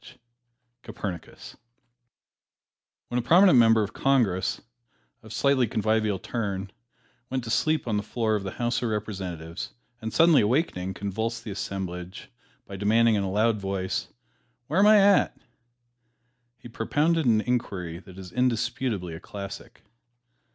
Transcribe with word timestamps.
Copernicus 0.81 0.81
COPERNICUS 0.81 1.57
When 3.09 3.19
a 3.19 3.21
prominent 3.21 3.59
member 3.59 3.83
of 3.83 3.93
Congress, 3.93 4.59
of 5.21 5.31
slightly 5.31 5.67
convivial 5.67 6.17
turn, 6.17 6.71
went 7.29 7.43
to 7.43 7.51
sleep 7.51 7.87
on 7.87 7.97
the 7.97 8.01
floor 8.01 8.33
of 8.35 8.41
the 8.41 8.49
House 8.53 8.81
of 8.81 8.89
Representatives 8.89 9.75
and 10.01 10.11
suddenly 10.11 10.41
awakening, 10.41 10.95
convulsed 10.95 11.43
the 11.43 11.51
assemblage 11.51 12.31
by 12.65 12.77
demanding 12.77 13.13
in 13.13 13.21
a 13.21 13.29
loud 13.29 13.59
voice, 13.61 14.07
"Where 14.65 14.79
am 14.79 14.87
I 14.87 14.97
at?" 14.99 15.37
he 16.57 16.67
propounded 16.67 17.27
an 17.27 17.39
inquiry 17.41 17.99
that 17.99 18.17
is 18.17 18.31
indisputably 18.31 19.13
a 19.13 19.19
classic. 19.19 19.83